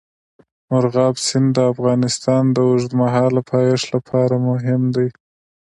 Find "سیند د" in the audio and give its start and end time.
1.27-1.59